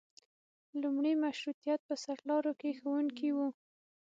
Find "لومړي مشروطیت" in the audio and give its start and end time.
0.81-1.79